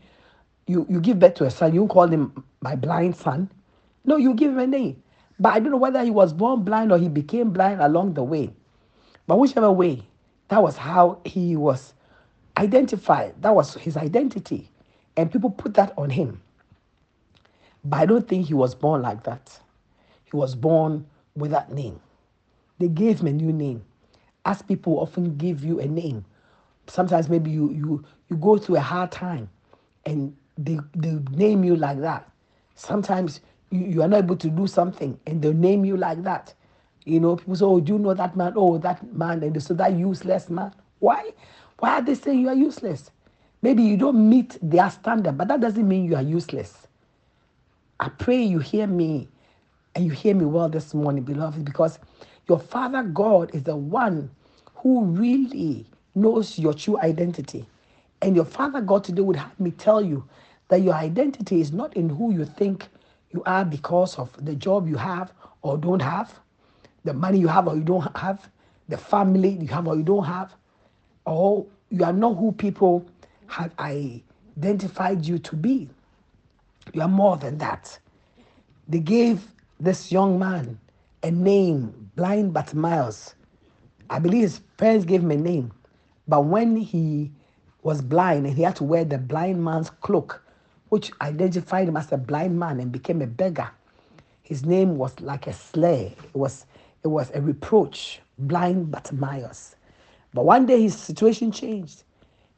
You 0.68 0.86
you 0.90 1.02
give 1.02 1.20
birth 1.20 1.36
to 1.36 1.46
a 1.46 1.52
son, 1.52 1.76
you 1.76 1.88
call 1.88 2.08
him 2.08 2.44
my 2.62 2.76
blind 2.76 3.16
son. 3.18 3.52
No, 4.06 4.18
you 4.18 4.34
give 4.36 4.52
him 4.54 4.60
a 4.60 4.68
name. 4.68 5.04
But 5.40 5.54
I 5.56 5.60
don't 5.60 5.72
know 5.72 5.78
whether 5.78 6.04
he 6.04 6.12
was 6.12 6.34
born 6.34 6.64
blind 6.64 6.92
or 6.92 7.00
he 7.00 7.10
became 7.10 7.52
blind 7.52 7.82
along 7.82 8.16
the 8.16 8.24
way. 8.24 8.52
But 9.28 9.40
whichever 9.40 9.72
way, 9.72 10.04
that 10.48 10.64
was 10.64 10.78
how 10.78 11.20
he 11.26 11.56
was 11.58 11.94
identified. 12.58 13.36
That 13.42 13.54
was 13.54 13.76
his 13.76 13.98
identity. 13.98 14.72
And 15.18 15.32
people 15.32 15.50
put 15.50 15.74
that 15.76 15.94
on 15.98 16.10
him. 16.10 16.42
But 17.84 17.98
I 17.98 18.06
don't 18.06 18.28
think 18.28 18.48
he 18.48 18.54
was 18.54 18.76
born 18.76 19.02
like 19.02 19.24
that. 19.24 19.60
He 20.26 20.36
was 20.36 20.56
born 20.56 21.06
with 21.36 21.52
that 21.52 21.72
name. 21.72 22.00
They 22.80 22.88
gave 22.88 23.20
him 23.22 23.28
a 23.28 23.34
new 23.34 23.54
name. 23.54 23.84
As 24.46 24.62
people 24.62 25.00
often 25.00 25.38
give 25.38 25.64
you 25.64 25.80
a 25.80 25.88
name. 25.88 26.26
Sometimes 26.88 27.30
maybe 27.30 27.52
you 27.52 27.72
you 27.72 28.06
you 28.30 28.38
go 28.38 28.58
through 28.58 28.78
a 28.78 28.82
hard 28.82 29.12
time 29.12 29.50
and 30.06 30.36
they 30.58 30.80
they 30.96 31.20
name 31.32 31.64
you 31.64 31.76
like 31.76 32.00
that. 32.00 32.30
Sometimes 32.76 33.42
you, 33.72 33.82
you 33.82 34.02
are 34.02 34.08
not 34.08 34.24
able 34.24 34.38
to 34.38 34.50
do 34.50 34.68
something 34.68 35.20
and 35.28 35.42
they'll 35.42 35.54
name 35.54 35.84
you 35.84 35.98
like 35.98 36.24
that. 36.24 36.54
You 37.08 37.22
know, 37.22 37.38
people 37.38 37.56
say, 37.56 37.66
Oh, 37.66 37.80
do 37.80 37.94
you 37.94 38.00
know 38.00 38.14
that 38.14 38.36
man? 38.36 38.54
Oh, 38.58 38.78
that 38.80 39.02
man, 39.16 39.44
and 39.44 39.64
say 39.64 39.76
that 39.76 39.94
useless 39.94 40.50
man. 40.50 40.74
Why? 41.00 41.32
Why 41.80 41.96
are 42.00 42.02
they 42.02 42.16
saying 42.16 42.42
you 42.42 42.50
are 42.50 42.56
useless? 42.56 43.12
Maybe 43.62 43.84
you 43.84 43.98
don't 43.98 44.30
meet 44.30 44.58
their 44.62 44.90
standard, 44.92 45.38
but 45.38 45.48
that 45.48 45.62
doesn't 45.62 45.88
mean 45.88 46.06
you 46.06 46.16
are 46.18 46.22
useless. 46.24 46.88
I 48.00 48.10
pray 48.10 48.42
you 48.44 48.60
hear 48.60 48.88
me 48.88 49.30
and 49.96 50.06
you 50.06 50.12
hear 50.12 50.36
me 50.36 50.46
well 50.46 50.70
this 50.70 50.94
morning, 50.94 51.24
beloved, 51.24 51.66
because 51.66 52.00
your 52.50 52.60
Father 52.60 53.04
God 53.04 53.56
is 53.56 53.64
the 53.64 53.76
one 53.76 54.30
who 54.76 55.06
really 55.06 55.88
knows 56.16 56.60
your 56.60 56.74
true 56.74 57.00
identity. 57.00 57.66
And 58.22 58.36
your 58.36 58.46
Father 58.46 58.82
God 58.82 59.06
today 59.06 59.22
would 59.24 59.38
have 59.38 59.60
me 59.60 59.72
tell 59.72 60.04
you 60.04 60.28
that 60.70 60.82
your 60.82 60.96
identity 60.96 61.62
is 61.62 61.72
not 61.74 61.96
in 61.98 62.10
who 62.10 62.34
you 62.34 62.46
think 62.46 62.88
you 63.32 63.44
are 63.46 63.66
because 63.66 64.20
of 64.20 64.32
the 64.46 64.56
job 64.56 64.88
you 64.90 64.98
have 64.98 65.34
or 65.64 65.78
don't 65.78 66.02
have, 66.02 66.40
the 67.08 67.14
money 67.14 67.40
you 67.40 67.48
have 67.48 67.68
or 67.68 67.76
you 67.76 67.84
don't 67.84 68.16
have, 68.18 68.50
the 68.90 68.98
family 68.98 69.58
you 69.62 69.68
have 69.68 69.88
or 69.88 69.96
you 69.96 70.04
don't 70.04 70.26
have, 70.26 70.54
or 71.26 71.66
you 71.90 72.04
are 72.04 72.14
not 72.14 72.36
who 72.36 72.52
people 72.52 73.06
have 73.48 73.72
identified 73.80 75.26
you 75.26 75.40
to 75.40 75.56
be. 75.56 75.90
You 76.94 77.02
are 77.02 77.08
more 77.08 77.38
than 77.38 77.58
that. 77.60 77.98
They 78.88 79.00
gave 79.00 79.48
this 79.80 80.12
young 80.12 80.38
man 80.38 80.80
a 81.24 81.32
name, 81.32 82.12
Blind 82.16 82.54
Bartimaeus. 82.54 83.36
I 84.10 84.20
believe 84.20 84.44
his 84.44 84.60
parents 84.78 85.06
gave 85.06 85.22
him 85.22 85.32
a 85.32 85.38
name. 85.38 85.72
But 86.28 86.46
when 86.46 86.76
he 86.76 87.32
was 87.84 88.02
blind 88.02 88.46
and 88.46 88.56
he 88.56 88.64
had 88.64 88.76
to 88.78 88.84
wear 88.84 89.06
the 89.06 89.18
blind 89.18 89.64
man's 89.64 89.90
cloak, 89.90 90.44
which 90.90 91.12
identified 91.22 91.88
him 91.88 91.98
as 91.98 92.12
a 92.12 92.18
blind 92.18 92.58
man 92.60 92.80
and 92.80 92.92
became 92.92 93.22
a 93.22 93.28
beggar, 93.28 93.70
his 94.44 94.66
name 94.66 94.98
was 94.98 95.20
like 95.20 95.48
a 95.48 95.54
slur. 95.54 96.12
It 96.12 96.36
was, 96.36 96.66
it 97.04 97.08
was 97.08 97.32
a 97.34 97.42
reproach, 97.42 98.20
blind 98.38 98.92
Bartimaeus. 98.92 99.76
But 100.34 100.46
one 100.46 100.66
day 100.66 100.82
his 100.82 100.98
situation 100.98 101.52
changed. 101.52 102.04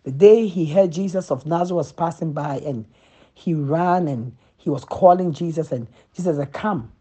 The 0.04 0.12
day 0.12 0.48
he 0.48 0.66
heard 0.66 0.92
Jesus 0.92 1.30
of 1.32 1.46
Nazareth 1.46 1.76
was 1.78 1.92
passing 1.92 2.34
by 2.34 2.58
and 2.66 2.86
he 3.34 3.54
ran 3.54 4.08
and 4.08 4.36
he 4.58 4.70
was 4.70 4.84
calling 4.86 5.34
Jesus 5.34 5.72
and 5.72 5.88
Jesus 6.14 6.38
said, 6.38 6.54
Come. 6.54 6.92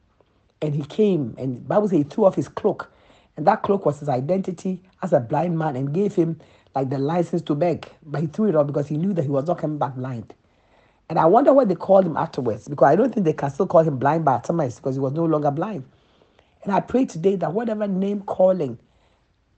And 0.60 0.74
he 0.74 0.82
came 0.82 1.34
and 1.38 1.66
Bible 1.66 1.88
says 1.88 1.98
he 1.98 2.04
threw 2.04 2.24
off 2.24 2.34
his 2.34 2.48
cloak. 2.48 2.90
And 3.36 3.46
that 3.46 3.62
cloak 3.62 3.86
was 3.86 4.00
his 4.00 4.08
identity 4.08 4.82
as 5.02 5.12
a 5.12 5.20
blind 5.20 5.58
man 5.58 5.76
and 5.76 5.92
gave 5.94 6.14
him 6.14 6.40
like 6.74 6.90
the 6.90 6.98
license 6.98 7.42
to 7.42 7.54
beg. 7.54 7.88
But 8.04 8.20
he 8.20 8.26
threw 8.26 8.48
it 8.48 8.56
off 8.56 8.66
because 8.66 8.88
he 8.88 8.96
knew 8.96 9.12
that 9.14 9.22
he 9.22 9.30
was 9.30 9.46
not 9.46 9.58
coming 9.58 9.78
back 9.78 9.94
blind. 9.94 10.34
And 11.08 11.18
I 11.18 11.26
wonder 11.26 11.52
what 11.52 11.68
they 11.68 11.74
called 11.74 12.04
him 12.04 12.16
afterwards 12.16 12.68
because 12.68 12.86
I 12.86 12.96
don't 12.96 13.14
think 13.14 13.24
they 13.24 13.32
can 13.32 13.50
still 13.50 13.66
call 13.66 13.82
him 13.82 13.98
blind 13.98 14.24
Bartimaeus 14.24 14.76
because 14.76 14.96
he 14.96 15.00
was 15.00 15.12
no 15.12 15.24
longer 15.24 15.50
blind. 15.50 15.84
And 16.68 16.76
I 16.76 16.80
pray 16.80 17.06
today 17.06 17.34
that 17.36 17.54
whatever 17.54 17.86
name 17.88 18.20
calling 18.20 18.78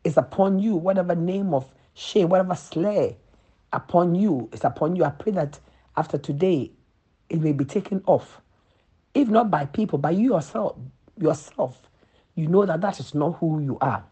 is 0.04 0.16
upon 0.16 0.60
you, 0.60 0.76
whatever 0.76 1.16
name 1.16 1.52
of 1.52 1.66
shame, 1.92 2.28
whatever 2.28 2.54
slay 2.54 3.16
upon 3.72 4.14
you 4.14 4.48
is 4.52 4.62
upon 4.62 4.94
you. 4.94 5.02
I 5.02 5.10
pray 5.10 5.32
that 5.32 5.58
after 5.96 6.18
today 6.18 6.70
it 7.28 7.40
may 7.40 7.50
be 7.50 7.64
taken 7.64 8.00
off. 8.06 8.40
If 9.12 9.26
not 9.26 9.50
by 9.50 9.64
people, 9.64 9.98
by 9.98 10.12
you 10.12 10.34
yourself, 10.34 10.76
yourself, 11.18 11.82
you 12.36 12.46
know 12.46 12.64
that 12.64 12.80
that 12.80 13.00
is 13.00 13.12
not 13.12 13.32
who 13.38 13.60
you 13.60 13.76
are. 13.80 14.04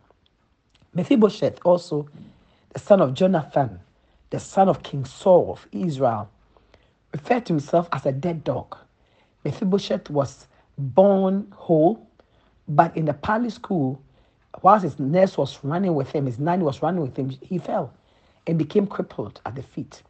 Mephibosheth, 0.93 1.61
also 1.65 2.09
the 2.73 2.81
son 2.81 3.01
of 3.01 3.15
Jonathan, 3.15 3.79
the 4.31 4.41
son 4.41 4.69
of 4.69 4.83
King 4.83 5.05
Saul 5.05 5.53
of 5.53 5.69
Israel, 5.71 6.29
referred 7.13 7.47
to 7.47 7.53
himself 7.53 7.89
as 7.93 8.07
a 8.07 8.13
dead 8.13 8.43
dog. 8.43 8.77
Mephibosheth 9.45 10.11
was 10.11 10.49
born 10.77 11.47
whole, 11.55 12.08
but 12.69 12.97
in 12.97 13.07
the 13.07 13.15
palace 13.15 13.55
school, 13.55 14.03
whilst 14.63 14.85
his 14.85 14.99
nurse 14.99 15.39
was 15.39 15.59
running 15.65 15.95
with 15.95 16.11
him, 16.13 16.27
his 16.27 16.39
nanny 16.39 16.65
was 16.65 16.83
running 16.83 17.03
with 17.03 17.17
him, 17.17 17.31
he 17.31 17.59
fell 17.59 17.93
and 18.47 18.59
became 18.59 18.87
crippled 18.87 19.41
at 19.47 19.57
the 19.57 19.63
feet. 19.63 20.03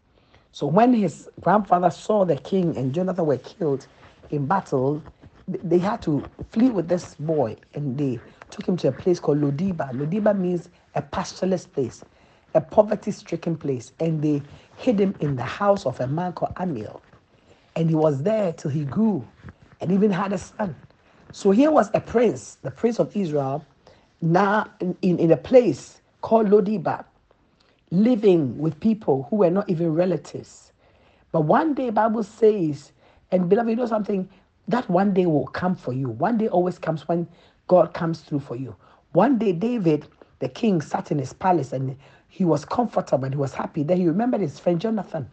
So 0.53 0.67
when 0.67 0.95
his 0.95 1.29
grandfather 1.41 1.91
saw 1.91 2.25
the 2.25 2.37
king 2.37 2.77
and 2.77 2.95
Jonathan 2.95 3.27
were 3.27 3.39
killed 3.39 3.87
in 4.31 4.47
battle, 4.47 5.05
they 5.49 5.79
had 5.79 6.03
to 6.03 6.29
flee 6.51 6.71
with 6.71 6.89
this 6.89 7.15
boy 7.17 7.57
and 7.75 7.99
they 7.99 8.23
took 8.51 8.67
him 8.69 8.77
to 8.79 8.89
a 8.89 8.93
place 8.93 9.21
called 9.21 9.41
Lodebar. 9.41 9.93
Lodebar 9.93 10.39
means 10.39 10.71
a 10.95 11.03
pastureless 11.03 11.67
place, 11.67 12.05
a 12.55 12.61
poverty 12.61 13.13
stricken 13.13 13.57
place. 13.57 13.93
And 14.01 14.23
they 14.23 14.43
hid 14.75 15.01
him 15.01 15.15
in 15.21 15.37
the 15.37 15.45
house 15.45 15.87
of 15.87 16.01
a 16.01 16.09
man 16.09 16.33
called 16.35 16.55
Ammiel. 16.57 17.03
And 17.77 17.89
he 17.89 17.97
was 17.97 18.23
there 18.25 18.53
till 18.53 18.71
he 18.73 18.85
grew 18.85 19.29
and 19.81 19.93
even 19.93 20.11
had 20.11 20.33
a 20.33 20.39
son. 20.39 20.77
So 21.33 21.51
here 21.51 21.71
was 21.71 21.91
a 21.95 22.01
prince, 22.01 22.57
the 22.63 22.71
prince 22.71 22.99
of 22.99 23.15
Israel, 23.17 23.65
now 24.23 24.67
in, 24.81 24.97
in, 25.03 25.31
a 25.31 25.37
place 25.37 26.01
called 26.23 26.49
Lodebar 26.49 27.05
living 27.91 28.59
with 28.59 28.79
people 28.81 29.27
who 29.31 29.37
were 29.37 29.51
not 29.51 29.69
even 29.69 29.95
relatives. 29.95 30.73
But 31.33 31.43
one 31.43 31.75
day, 31.75 31.91
Bible 31.91 32.23
says, 32.23 32.93
and 33.31 33.49
beloved, 33.49 33.71
you 33.71 33.77
know 33.77 33.87
something? 33.87 34.29
That 34.69 34.89
one 34.89 35.15
day 35.15 35.27
will 35.27 35.47
come 35.47 35.77
for 35.77 35.93
you. 35.93 36.09
One 36.11 36.39
day 36.39 36.49
always 36.49 36.79
comes 36.79 37.07
when 37.07 37.27
God 37.67 37.95
comes 37.95 38.21
through 38.21 38.41
for 38.41 38.57
you. 38.57 38.75
One 39.13 39.39
day, 39.39 39.53
David, 39.53 40.07
the 40.41 40.49
king, 40.49 40.81
sat 40.81 41.11
in 41.11 41.19
his 41.19 41.33
palace 41.33 41.73
and 41.73 41.97
he 42.29 42.45
was 42.45 42.65
comfortable 42.65 43.25
and 43.25 43.35
he 43.35 43.39
was 43.41 43.55
happy. 43.55 43.83
Then 43.83 43.99
he 43.99 44.07
remembered 44.07 44.41
his 44.41 44.59
friend 44.59 44.81
Jonathan. 44.81 45.31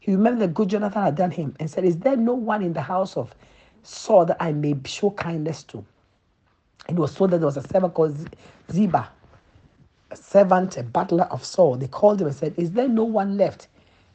He 0.00 0.12
remembered 0.12 0.48
the 0.48 0.52
good 0.52 0.68
Jonathan 0.68 1.02
had 1.02 1.16
done 1.16 1.30
him 1.30 1.56
and 1.58 1.70
said, 1.70 1.84
Is 1.84 1.98
there 1.98 2.16
no 2.16 2.34
one 2.34 2.62
in 2.62 2.72
the 2.72 2.82
house 2.82 3.16
of 3.16 3.34
Saul 3.86 4.26
that 4.26 4.36
I 4.40 4.52
may 4.52 4.76
show 4.84 5.10
kindness 5.10 5.62
to? 5.64 5.84
It 6.88 6.94
was 6.96 7.14
told 7.14 7.30
that 7.32 7.38
there 7.38 7.46
was 7.46 7.56
a 7.56 7.66
servant 7.68 7.94
called 7.94 8.16
Ziba 8.70 9.10
a 10.10 10.16
servant, 10.16 10.76
a 10.76 10.82
butler 10.82 11.24
of 11.24 11.44
Saul. 11.44 11.76
They 11.76 11.88
called 11.88 12.20
him 12.20 12.28
and 12.28 12.36
said, 12.36 12.54
Is 12.56 12.72
there 12.72 12.88
no 12.88 13.04
one 13.04 13.36
left? 13.36 13.68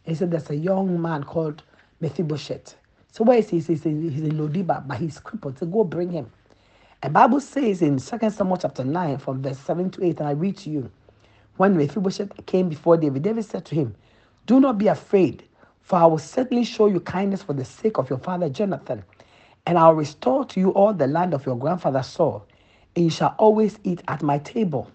And 0.06 0.16
he 0.16 0.20
said, 0.20 0.32
There's 0.32 0.50
a 0.50 0.56
young 0.56 1.01
man 1.01 1.24
called 1.24 1.63
Mephibosheth. 2.00 2.75
So 3.12 3.24
where 3.24 3.38
is 3.40 3.50
he? 3.50 3.58
He 3.58 3.62
says 3.62 3.84
he's 3.84 4.22
in 4.22 4.38
Lodebar, 4.38 4.88
but 4.88 4.98
he's 4.98 5.20
crippled. 5.20 5.60
So 5.60 5.66
go 5.66 5.84
bring 5.84 6.12
him. 6.12 6.32
And 7.04 7.13
Bible 7.13 7.42
says 7.42 7.82
in 7.82 7.98
2 7.98 8.30
Samuel 8.30 8.58
chapter 8.58 8.84
9, 8.84 9.18
from 9.18 9.42
verse 9.42 9.58
7 9.60 9.90
to 9.92 10.06
8, 10.06 10.20
and 10.20 10.30
I 10.30 10.32
read 10.32 10.58
to 10.58 10.70
you, 10.70 10.90
when 11.58 11.75
Mephibosheth 11.75 12.46
came 12.46 12.70
before 12.70 12.98
David, 12.98 13.24
David 13.24 13.44
said 13.44 13.66
to 13.66 13.75
him, 13.75 13.96
Do 14.46 14.60
not 14.60 14.78
be 14.78 14.88
afraid, 14.88 15.44
for 15.82 15.98
I 15.98 16.06
will 16.06 16.20
certainly 16.20 16.63
show 16.63 16.88
you 16.88 17.00
kindness 17.01 17.44
for 17.44 17.54
the 17.54 17.66
sake 17.66 17.98
of 17.98 18.10
your 18.10 18.20
father 18.20 18.50
Jonathan, 18.50 19.04
and 19.65 19.77
I'll 19.77 19.94
restore 19.94 20.46
to 20.46 20.60
you 20.60 20.72
all 20.72 20.94
the 20.94 21.08
land 21.08 21.34
of 21.34 21.46
your 21.46 21.56
grandfather 21.56 22.03
Saul, 22.03 22.46
and 22.96 23.06
you 23.06 23.12
shall 23.12 23.36
always 23.38 23.80
eat 23.84 24.01
at 24.08 24.22
my 24.22 24.39
table. 24.39 24.91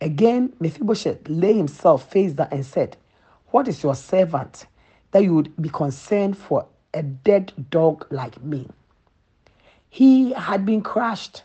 Again, 0.00 0.52
Mephibosheth 0.60 1.28
lay 1.28 1.52
himself 1.54 2.10
face 2.10 2.32
down 2.32 2.48
and 2.50 2.64
said, 2.64 2.96
What 3.48 3.68
is 3.68 3.82
your 3.82 3.94
servant 3.94 4.66
that 5.10 5.22
you 5.22 5.34
would 5.34 5.60
be 5.60 5.68
concerned 5.68 6.36
for 6.36 6.66
a 6.94 7.02
dead 7.02 7.52
dog 7.70 8.06
like 8.10 8.42
me? 8.42 8.68
He 9.88 10.32
had 10.32 10.64
been 10.64 10.82
crushed. 10.82 11.42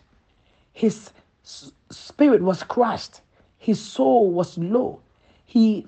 His 0.74 1.12
spirit 1.44 2.42
was 2.42 2.63
crushed. 2.63 3.22
His 3.58 3.82
soul 3.82 4.32
was 4.32 4.58
low. 4.58 5.00
He 5.46 5.88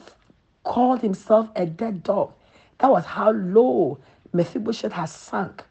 called 0.64 1.02
himself 1.02 1.50
a 1.56 1.66
dead 1.66 2.04
dog. 2.04 2.34
That 2.80 2.92
was 2.92 3.06
how 3.06 3.32
low 3.32 4.00
Mephibosheth 4.34 4.92
had 4.92 5.06
sunk 5.10 5.64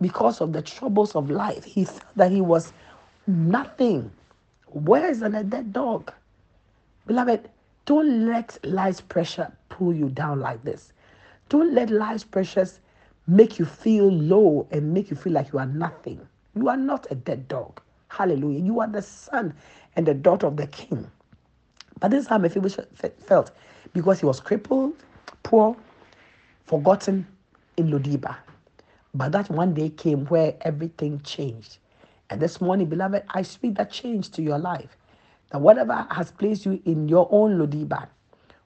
because 0.00 0.40
of 0.40 0.52
the 0.52 0.62
troubles 0.62 1.14
of 1.16 1.30
life. 1.30 1.64
He 1.64 1.84
felt 1.84 2.16
that 2.16 2.30
he 2.30 2.40
was 2.40 2.72
nothing. 3.26 4.10
Worse 4.72 5.18
than 5.18 5.34
a 5.34 5.44
dead 5.44 5.72
dog. 5.72 6.12
Beloved, 7.06 7.48
don't 7.86 8.26
let 8.26 8.58
life's 8.64 9.00
pressure 9.00 9.50
pull 9.70 9.94
you 9.94 10.10
down 10.10 10.40
like 10.40 10.62
this. 10.62 10.92
Don't 11.48 11.72
let 11.74 11.90
life's 11.90 12.24
pressures 12.24 12.80
make 13.26 13.58
you 13.58 13.64
feel 13.64 14.10
low 14.10 14.66
and 14.70 14.92
make 14.92 15.10
you 15.10 15.16
feel 15.16 15.32
like 15.32 15.52
you 15.52 15.58
are 15.58 15.66
nothing. 15.66 16.20
You 16.54 16.68
are 16.68 16.76
not 16.76 17.06
a 17.10 17.14
dead 17.14 17.48
dog. 17.48 17.80
Hallelujah. 18.08 18.60
You 18.60 18.80
are 18.80 18.88
the 18.88 19.02
son 19.02 19.54
and 19.96 20.06
the 20.06 20.14
daughter 20.14 20.46
of 20.46 20.56
the 20.56 20.66
king. 20.66 21.10
But 22.00 22.10
this 22.10 22.24
is 22.24 22.28
how 22.28 22.38
Mephibosheth 22.38 22.86
felt 23.26 23.50
because 23.92 24.20
he 24.20 24.26
was 24.26 24.40
crippled, 24.40 24.94
poor, 25.42 25.76
forgotten 26.66 27.26
in 27.76 27.90
Lodebar. 27.90 28.36
But 29.14 29.32
that 29.32 29.50
one 29.50 29.74
day 29.74 29.88
came 29.90 30.26
where 30.26 30.54
everything 30.60 31.20
changed. 31.22 31.78
And 32.30 32.40
this 32.40 32.60
morning, 32.60 32.86
beloved, 32.86 33.24
I 33.30 33.42
speak 33.42 33.76
that 33.76 33.90
change 33.90 34.30
to 34.32 34.42
your 34.42 34.58
life. 34.58 34.96
That 35.50 35.60
whatever 35.60 36.06
has 36.10 36.30
placed 36.30 36.66
you 36.66 36.80
in 36.84 37.08
your 37.08 37.26
own 37.30 37.58
Lodebar, 37.58 38.08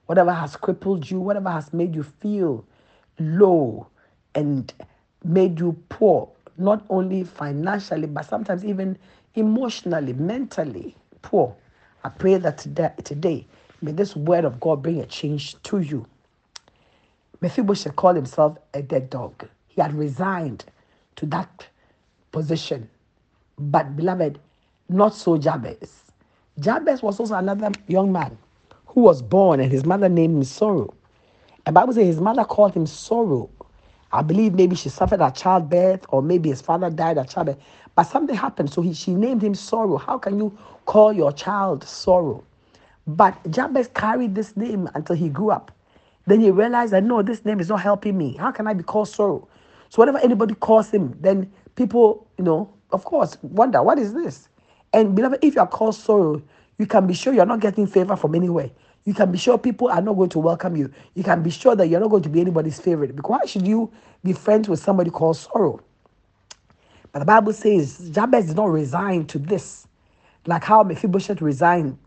whatever 0.06 0.32
has 0.32 0.56
crippled 0.56 1.08
you, 1.08 1.20
whatever 1.20 1.50
has 1.50 1.72
made 1.72 1.94
you 1.94 2.02
feel 2.02 2.64
low 3.20 3.86
and 4.34 4.72
made 5.24 5.60
you 5.60 5.80
poor, 5.88 6.28
not 6.58 6.84
only 6.90 7.22
financially, 7.22 8.08
but 8.08 8.24
sometimes 8.24 8.64
even 8.64 8.98
emotionally, 9.36 10.12
mentally 10.12 10.96
poor. 11.22 11.54
I 12.02 12.08
pray 12.08 12.36
that 12.38 12.58
today, 12.58 13.46
may 13.80 13.92
this 13.92 14.16
word 14.16 14.44
of 14.44 14.58
God 14.58 14.82
bring 14.82 15.00
a 15.00 15.06
change 15.06 15.60
to 15.62 15.78
you. 15.78 16.04
Mephibosheth 17.40 17.94
called 17.94 18.16
himself 18.16 18.58
a 18.74 18.82
dead 18.82 19.08
dog. 19.08 19.48
He 19.74 19.80
had 19.80 19.94
resigned 19.94 20.64
to 21.16 21.26
that 21.26 21.66
position. 22.30 22.90
But, 23.58 23.96
beloved, 23.96 24.38
not 24.88 25.14
so 25.14 25.38
Jabez. 25.38 26.02
Jabez 26.60 27.02
was 27.02 27.18
also 27.18 27.34
another 27.34 27.70
young 27.86 28.12
man 28.12 28.36
who 28.86 29.00
was 29.00 29.22
born, 29.22 29.60
and 29.60 29.72
his 29.72 29.86
mother 29.86 30.08
named 30.10 30.36
him 30.36 30.44
Sorrow. 30.44 30.92
And 31.64 31.74
Bible 31.74 31.94
says 31.94 32.06
his 32.06 32.20
mother 32.20 32.44
called 32.44 32.74
him 32.74 32.86
Sorrow. 32.86 33.48
I 34.12 34.20
believe 34.20 34.52
maybe 34.52 34.76
she 34.76 34.90
suffered 34.90 35.22
at 35.22 35.34
childbirth, 35.36 36.04
or 36.10 36.20
maybe 36.20 36.50
his 36.50 36.60
father 36.60 36.90
died 36.90 37.16
at 37.16 37.30
childbirth. 37.30 37.58
But 37.94 38.04
something 38.04 38.36
happened, 38.36 38.70
so 38.70 38.82
he, 38.82 38.92
she 38.92 39.14
named 39.14 39.42
him 39.42 39.54
Sorrow. 39.54 39.96
How 39.96 40.18
can 40.18 40.38
you 40.38 40.56
call 40.84 41.14
your 41.14 41.32
child 41.32 41.84
Sorrow? 41.84 42.44
But 43.06 43.50
Jabez 43.50 43.88
carried 43.94 44.34
this 44.34 44.54
name 44.54 44.88
until 44.94 45.16
he 45.16 45.30
grew 45.30 45.50
up. 45.50 45.72
Then 46.26 46.40
he 46.40 46.50
realized 46.50 46.92
that 46.92 47.04
no, 47.04 47.22
this 47.22 47.44
name 47.44 47.58
is 47.58 47.68
not 47.70 47.80
helping 47.80 48.18
me. 48.18 48.36
How 48.36 48.52
can 48.52 48.66
I 48.66 48.74
be 48.74 48.82
called 48.82 49.08
sorrow? 49.08 49.48
So 49.92 50.00
whenever 50.00 50.20
anybody 50.20 50.54
calls 50.54 50.90
him, 50.90 51.14
then 51.20 51.52
people, 51.76 52.26
you 52.38 52.44
know, 52.44 52.72
of 52.92 53.04
course, 53.04 53.36
wonder 53.42 53.82
what 53.82 53.98
is 53.98 54.14
this? 54.14 54.48
And 54.94 55.14
beloved, 55.14 55.40
if 55.44 55.54
you 55.54 55.60
are 55.60 55.66
called 55.66 55.94
sorrow, 55.94 56.40
you 56.78 56.86
can 56.86 57.06
be 57.06 57.12
sure 57.12 57.34
you're 57.34 57.44
not 57.44 57.60
getting 57.60 57.86
favor 57.86 58.16
from 58.16 58.34
anywhere. 58.34 58.70
You 59.04 59.12
can 59.12 59.30
be 59.30 59.36
sure 59.36 59.58
people 59.58 59.90
are 59.90 60.00
not 60.00 60.14
going 60.14 60.30
to 60.30 60.38
welcome 60.38 60.76
you. 60.76 60.90
You 61.12 61.22
can 61.22 61.42
be 61.42 61.50
sure 61.50 61.76
that 61.76 61.88
you're 61.88 62.00
not 62.00 62.08
going 62.08 62.22
to 62.22 62.30
be 62.30 62.40
anybody's 62.40 62.80
favorite. 62.80 63.14
Because 63.14 63.30
why 63.32 63.44
should 63.44 63.66
you 63.66 63.92
be 64.24 64.32
friends 64.32 64.66
with 64.66 64.80
somebody 64.80 65.10
called 65.10 65.36
sorrow? 65.36 65.78
But 67.12 67.18
the 67.18 67.26
Bible 67.26 67.52
says 67.52 68.08
Jabez 68.14 68.46
did 68.46 68.56
not 68.56 68.70
resign 68.70 69.26
to 69.26 69.38
this, 69.38 69.86
like 70.46 70.64
how 70.64 70.82
Mephibosheth 70.84 71.42
resigned 71.42 71.98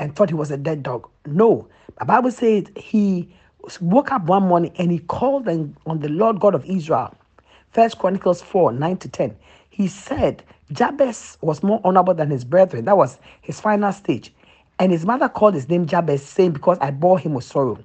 and 0.00 0.16
thought 0.16 0.30
he 0.30 0.34
was 0.34 0.50
a 0.50 0.56
dead 0.56 0.82
dog. 0.82 1.08
No, 1.26 1.68
the 1.96 2.06
Bible 2.06 2.32
says 2.32 2.64
he 2.74 3.32
woke 3.80 4.10
up 4.10 4.24
one 4.24 4.48
morning 4.48 4.72
and 4.78 4.90
he 4.90 4.98
called 4.98 5.46
on 5.46 6.00
the 6.00 6.08
Lord 6.08 6.40
God 6.40 6.56
of 6.56 6.64
Israel. 6.64 7.14
First 7.72 7.98
Chronicles 7.98 8.42
4 8.42 8.72
9 8.72 8.96
to 8.98 9.08
10. 9.08 9.36
He 9.70 9.88
said 9.88 10.42
Jabez 10.72 11.38
was 11.42 11.62
more 11.62 11.80
honorable 11.84 12.14
than 12.14 12.30
his 12.30 12.44
brethren. 12.44 12.86
That 12.86 12.96
was 12.98 13.18
his 13.42 13.60
final 13.60 13.92
stage. 13.92 14.34
And 14.78 14.92
his 14.92 15.06
mother 15.06 15.28
called 15.28 15.54
his 15.54 15.68
name 15.68 15.86
Jabez, 15.86 16.24
saying, 16.24 16.52
Because 16.52 16.78
I 16.80 16.90
bore 16.92 17.18
him 17.18 17.34
with 17.34 17.44
sorrow. 17.44 17.78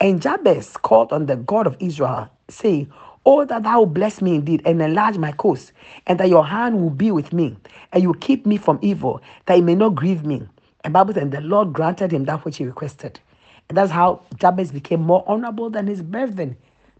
And 0.00 0.22
Jabez 0.22 0.76
called 0.78 1.12
on 1.12 1.26
the 1.26 1.36
God 1.36 1.66
of 1.66 1.76
Israel, 1.80 2.30
saying, 2.50 2.92
Oh, 3.26 3.44
that 3.44 3.64
thou 3.64 3.84
bless 3.86 4.22
me 4.22 4.36
indeed 4.36 4.62
and 4.66 4.82
enlarge 4.82 5.18
my 5.18 5.32
coast, 5.32 5.72
and 6.06 6.20
that 6.20 6.30
your 6.30 6.46
hand 6.46 6.80
will 6.80 6.90
be 6.90 7.10
with 7.10 7.32
me, 7.32 7.56
and 7.92 8.02
you 8.02 8.14
keep 8.14 8.46
me 8.46 8.56
from 8.58 8.78
evil, 8.82 9.20
that 9.46 9.58
it 9.58 9.64
may 9.64 9.74
not 9.76 9.96
grieve 9.96 10.24
me. 10.24 10.42
And 10.84 10.94
Bible 10.94 11.14
says, 11.14 11.30
the 11.30 11.40
Lord 11.42 11.72
granted 11.72 12.12
him 12.12 12.24
that 12.26 12.44
which 12.44 12.58
he 12.58 12.66
requested. 12.66 13.20
And 13.68 13.78
that's 13.78 13.90
how 13.92 14.22
Jabez 14.40 14.72
became 14.72 15.02
more 15.02 15.24
honorable 15.26 15.70
than 15.70 15.86
his 15.88 16.02
brethren, 16.02 16.56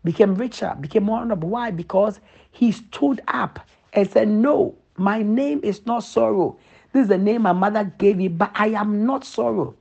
became 0.06 0.36
richer, 0.36 0.76
became 0.80 1.04
more 1.04 1.20
honorable. 1.20 1.50
Why? 1.50 1.72
Because 1.72 2.20
he 2.52 2.72
stood 2.72 3.22
up 3.28 3.60
and 3.94 4.10
said, 4.10 4.28
No, 4.28 4.76
my 4.96 5.22
name 5.22 5.60
is 5.64 5.86
not 5.86 6.04
sorrow. 6.04 6.58
This 6.94 7.04
is 7.04 7.08
the 7.10 7.18
name 7.18 7.42
my 7.42 7.52
mother 7.52 7.84
gave 7.98 8.18
me, 8.18 8.28
but 8.28 8.52
I 8.56 8.68
am 8.70 9.06
not 9.06 9.26
sorrow. 9.26 9.76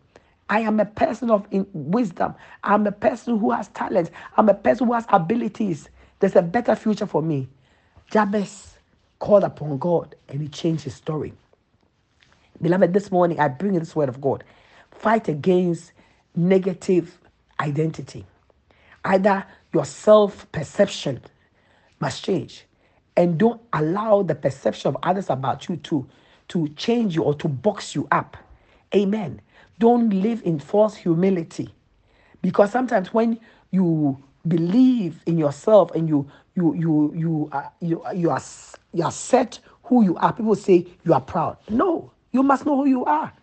I 0.49 0.61
am 0.61 0.81
a 0.81 0.85
person 0.85 1.31
of 1.31 1.47
wisdom. 1.73 2.35
I'm 2.63 2.87
a 2.87 2.93
person 2.93 3.39
who 3.39 3.51
has 3.51 3.69
talents. 3.69 4.11
I'm 4.37 4.49
a 4.49 4.55
person 4.55 4.87
who 4.87 4.93
has 4.95 5.05
abilities. 5.09 5.89
There's 6.19 6.37
a 6.37 6.43
better 6.43 6.75
future 6.75 7.07
for 7.07 7.23
me. 7.23 7.49
Jabez 8.11 8.75
called 9.19 9.45
upon 9.45 9.79
God 9.79 10.15
and 10.29 10.41
he 10.41 10.49
changed 10.49 10.85
his 10.85 10.95
story. 10.95 11.33
Beloved, 12.61 12.93
this 12.93 13.11
morning 13.11 13.39
I 13.39 13.49
bring 13.49 13.75
you 13.75 13.81
this 13.81 13.95
word 13.95 14.09
of 14.09 14.21
God. 14.21 14.43
Fight 14.91 15.29
against 15.29 15.93
negative 16.35 17.19
identity. 17.61 18.25
Either 19.05 19.45
your 19.75 19.85
self 19.85 20.49
perception 20.53 21.21
must 21.99 22.23
change, 22.23 22.65
and 23.17 23.37
don't 23.37 23.61
allow 23.73 24.23
the 24.23 24.33
perception 24.33 24.87
of 24.87 24.97
others 25.03 25.29
about 25.29 25.67
you 25.67 25.75
to, 25.77 26.07
to 26.47 26.69
change 26.69 27.13
you 27.13 27.23
or 27.23 27.33
to 27.35 27.49
box 27.49 27.93
you 27.93 28.07
up. 28.09 28.37
Amen. 28.95 29.41
Don't 29.77 30.09
live 30.11 30.41
in 30.45 30.59
false 30.59 30.95
humility. 30.95 31.69
Because 32.41 32.71
sometimes 32.71 33.13
when 33.13 33.37
you 33.71 34.17
believe 34.47 35.21
in 35.25 35.37
yourself 35.37 35.91
and 35.91 36.07
you 36.07 36.25
you 36.55 36.73
you 36.75 37.13
you 37.13 37.49
are 37.51 37.71
you, 37.81 38.01
you 38.13 38.29
are 38.29 38.41
you 38.93 39.03
are 39.03 39.11
set 39.11 39.59
who 39.83 40.05
you 40.05 40.15
are, 40.17 40.31
people 40.31 40.55
say 40.55 40.87
you 41.03 41.13
are 41.13 41.19
proud. 41.21 41.57
No, 41.69 42.11
you 42.31 42.43
must 42.43 42.65
know 42.65 42.77
who 42.77 42.85
you 42.85 43.03
are. 43.03 43.33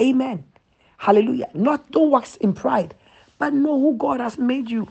Amen. 0.00 0.44
Hallelujah. 0.98 1.48
Not 1.52 1.90
don't 1.90 2.10
wax 2.10 2.36
in 2.36 2.52
pride, 2.52 2.94
but 3.40 3.52
know 3.52 3.80
who 3.80 3.96
God 3.96 4.20
has 4.20 4.38
made 4.38 4.70
you. 4.70 4.86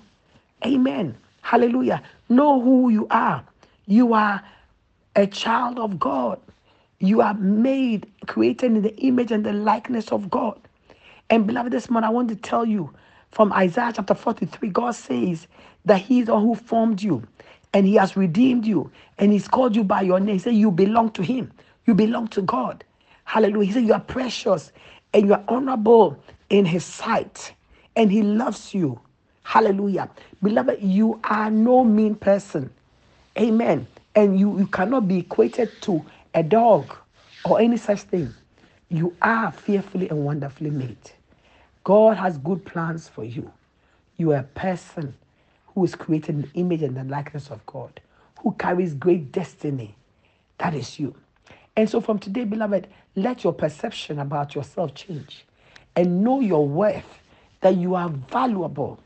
Amen. 0.66 1.18
Hallelujah. 1.42 2.04
Know 2.30 2.62
who 2.62 2.90
you 2.90 3.08
are. 3.12 3.44
You 3.88 4.14
are 4.14 4.44
a 5.16 5.28
child 5.28 5.80
of 5.80 6.00
God. 6.00 6.40
You 7.00 7.22
are 7.22 7.36
made, 7.36 8.08
created 8.28 8.74
in 8.74 8.82
the 8.84 8.96
image 8.98 9.32
and 9.32 9.46
the 9.46 9.54
likeness 9.54 10.12
of 10.12 10.30
God. 10.30 10.60
And 11.30 11.48
beloved, 11.48 11.72
this 11.74 11.90
morning 11.90 12.10
I 12.10 12.12
want 12.12 12.30
to 12.30 12.36
tell 12.36 12.66
you 12.66 12.94
from 13.32 13.54
Isaiah 13.54 13.94
chapter 13.96 14.16
43, 14.16 14.70
God 14.70 14.92
says 14.96 15.48
that 15.86 16.02
He 16.02 16.22
is 16.22 16.28
the 16.28 16.34
one 16.36 16.44
who 16.44 16.56
formed 16.56 17.02
you 17.02 17.24
and 17.74 17.86
He 17.88 17.96
has 17.96 18.18
redeemed 18.18 18.66
you 18.66 18.92
and 19.20 19.32
He's 19.32 19.48
called 19.48 19.76
you 19.76 19.84
by 19.86 20.02
your 20.02 20.20
name. 20.20 20.36
He 20.36 20.40
said, 20.40 20.56
You 20.56 20.72
belong 20.72 21.12
to 21.12 21.24
Him, 21.24 21.52
you 21.88 21.96
belong 21.96 22.28
to 22.30 22.42
God. 22.44 22.84
Hallelujah. 23.26 23.68
He 23.68 23.74
said, 23.74 23.86
You 23.86 23.94
are 23.94 24.02
precious 24.02 24.74
and 25.14 25.28
you 25.28 25.34
are 25.34 25.44
honorable 25.48 26.22
in 26.50 26.66
His 26.66 26.86
sight, 26.86 27.54
and 27.96 28.12
He 28.12 28.24
loves 28.24 28.74
you. 28.74 29.00
Hallelujah. 29.50 30.08
Beloved, 30.44 30.80
you 30.80 31.20
are 31.24 31.50
no 31.50 31.84
mean 31.84 32.14
person. 32.14 32.70
Amen. 33.36 33.88
And 34.14 34.40
you, 34.40 34.60
you 34.60 34.68
cannot 34.68 35.08
be 35.08 35.18
equated 35.18 35.72
to 35.82 36.06
a 36.36 36.44
dog 36.44 36.96
or 37.44 37.60
any 37.60 37.78
such 37.78 38.02
thing. 38.02 38.32
You 38.90 39.16
are 39.24 39.52
fearfully 39.52 40.08
and 40.08 40.24
wonderfully 40.24 40.70
made. 40.70 41.00
God 41.84 42.18
has 42.18 42.38
good 42.38 42.64
plans 42.64 43.08
for 43.08 43.24
you. 43.24 43.52
You 44.18 44.34
are 44.34 44.42
a 44.42 44.44
person 44.44 45.16
who 45.74 45.84
is 45.84 45.96
created 45.96 46.36
in 46.36 46.42
the 46.44 46.50
image 46.54 46.84
and 46.84 46.96
the 46.96 47.06
likeness 47.06 47.50
of 47.50 47.66
God, 47.66 48.00
who 48.42 48.52
carries 48.52 48.94
great 48.94 49.32
destiny. 49.32 49.96
That 50.60 50.76
is 50.76 51.00
you. 51.00 51.16
And 51.76 51.90
so 51.90 52.02
from 52.02 52.20
today, 52.20 52.44
beloved, 52.44 52.86
let 53.16 53.44
your 53.44 53.54
perception 53.54 54.20
about 54.20 54.54
yourself 54.54 54.94
change 54.94 55.44
and 55.96 56.24
know 56.24 56.40
your 56.40 56.68
worth, 56.68 57.20
that 57.62 57.78
you 57.78 57.96
are 57.96 58.10
valuable 58.10 59.00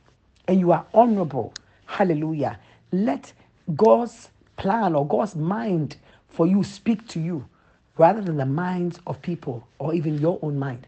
and 0.48 0.60
you 0.60 0.72
are 0.72 0.86
honorable. 0.94 1.54
Hallelujah. 1.86 2.60
Let 2.92 3.34
God's 3.76 4.30
plan 4.58 4.96
or 4.96 5.08
God's 5.08 5.36
mind 5.36 5.98
for 6.30 6.48
you 6.48 6.64
speak 6.64 7.08
to 7.10 7.20
you 7.20 7.48
rather 7.98 8.22
than 8.22 8.38
the 8.38 8.46
minds 8.46 9.00
of 9.08 9.22
people 9.22 9.68
or 9.80 9.94
even 9.94 10.18
your 10.18 10.40
own 10.42 10.58
mind 10.58 10.88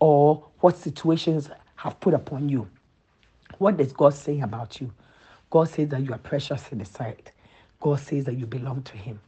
or 0.00 0.44
what 0.60 0.76
situations 0.76 1.50
have 1.76 1.98
put 2.00 2.14
upon 2.14 2.48
you. 2.48 2.68
What 3.58 3.76
does 3.76 3.92
God 3.92 4.14
say 4.14 4.40
about 4.40 4.80
you? 4.80 4.92
God 5.50 5.68
says 5.68 5.88
that 5.90 6.02
you 6.02 6.12
are 6.12 6.18
precious 6.18 6.70
in 6.72 6.80
His 6.80 6.88
sight. 6.88 7.32
God 7.80 8.00
says 8.00 8.24
that 8.24 8.36
you 8.36 8.46
belong 8.46 8.82
to 8.82 8.96
Him. 8.96 9.20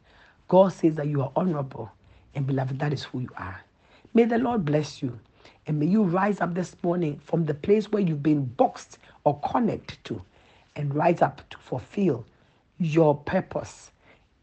God 0.47 0.73
says 0.73 0.95
that 0.95 1.07
you 1.07 1.21
are 1.21 1.31
honorable. 1.35 1.91
And 2.35 2.45
beloved, 2.45 2.79
that 2.79 2.93
is 2.93 3.03
who 3.03 3.21
you 3.21 3.29
are. 3.37 3.61
May 4.13 4.25
the 4.25 4.37
Lord 4.37 4.65
bless 4.65 5.01
you. 5.01 5.19
And 5.67 5.79
may 5.79 5.85
you 5.85 6.03
rise 6.03 6.41
up 6.41 6.53
this 6.53 6.75
morning 6.83 7.19
from 7.23 7.45
the 7.45 7.53
place 7.53 7.91
where 7.91 8.01
you've 8.01 8.23
been 8.23 8.45
boxed 8.45 8.97
or 9.23 9.39
connected 9.41 9.97
to 10.05 10.21
and 10.75 10.93
rise 10.95 11.21
up 11.21 11.47
to 11.49 11.57
fulfill 11.57 12.25
your 12.79 13.15
purpose. 13.15 13.91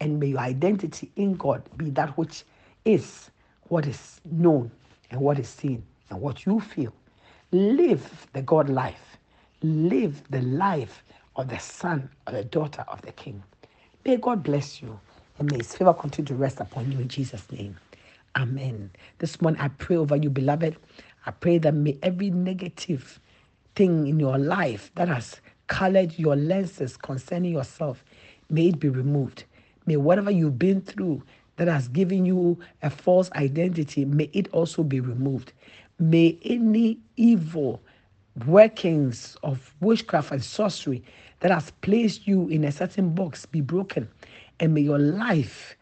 And 0.00 0.20
may 0.20 0.28
your 0.28 0.40
identity 0.40 1.10
in 1.16 1.34
God 1.34 1.62
be 1.76 1.90
that 1.90 2.16
which 2.16 2.44
is 2.84 3.30
what 3.68 3.86
is 3.86 4.20
known 4.30 4.70
and 5.10 5.20
what 5.20 5.38
is 5.38 5.48
seen 5.48 5.82
and 6.10 6.20
what 6.20 6.46
you 6.46 6.60
feel. 6.60 6.92
Live 7.52 8.26
the 8.32 8.42
God 8.42 8.68
life. 8.68 9.16
Live 9.62 10.22
the 10.30 10.42
life 10.42 11.02
of 11.36 11.48
the 11.48 11.58
son 11.58 12.08
or 12.26 12.34
the 12.34 12.44
daughter 12.44 12.84
of 12.88 13.02
the 13.02 13.12
king. 13.12 13.42
May 14.04 14.16
God 14.16 14.42
bless 14.42 14.80
you 14.82 14.98
and 15.38 15.50
may 15.50 15.58
his 15.58 15.74
favor 15.74 15.94
continue 15.94 16.26
to 16.28 16.34
rest 16.34 16.60
upon 16.60 16.92
you 16.92 16.98
in 17.00 17.08
Jesus' 17.08 17.50
name. 17.50 17.76
Amen. 18.36 18.90
This 19.18 19.40
morning 19.40 19.60
I 19.60 19.68
pray 19.68 19.96
over 19.96 20.14
you, 20.14 20.28
beloved. 20.28 20.76
I 21.24 21.30
pray 21.30 21.56
that 21.58 21.72
may 21.72 21.98
every 22.02 22.30
negative 22.30 23.18
thing 23.74 24.06
in 24.06 24.20
your 24.20 24.36
life 24.38 24.90
that 24.94 25.08
has 25.08 25.40
colored 25.68 26.18
your 26.18 26.36
lenses 26.36 26.96
concerning 26.98 27.52
yourself, 27.52 28.04
may 28.50 28.68
it 28.68 28.78
be 28.78 28.90
removed. 28.90 29.44
May 29.86 29.96
whatever 29.96 30.30
you've 30.30 30.58
been 30.58 30.82
through 30.82 31.22
that 31.56 31.68
has 31.68 31.88
given 31.88 32.26
you 32.26 32.58
a 32.82 32.90
false 32.90 33.30
identity, 33.32 34.04
may 34.04 34.28
it 34.34 34.48
also 34.52 34.82
be 34.82 35.00
removed. 35.00 35.52
May 35.98 36.38
any 36.44 36.98
evil 37.16 37.80
workings 38.46 39.36
of 39.42 39.74
witchcraft 39.80 40.30
and 40.30 40.44
sorcery 40.44 41.02
that 41.40 41.50
has 41.50 41.70
placed 41.80 42.26
you 42.26 42.48
in 42.48 42.64
a 42.64 42.72
certain 42.72 43.14
box 43.14 43.46
be 43.46 43.62
broken. 43.62 44.08
And 44.60 44.74
may 44.74 44.82
your 44.82 44.98
life 44.98 45.74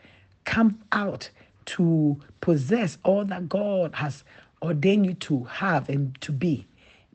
come 0.44 0.78
out 0.92 1.30
to 1.66 2.20
possess 2.40 2.98
all 3.04 3.24
that 3.26 3.48
God 3.48 3.94
has 3.94 4.24
ordained 4.62 5.06
you 5.06 5.14
to 5.14 5.44
have 5.44 5.88
and 5.88 6.18
to 6.20 6.32
be. 6.32 6.66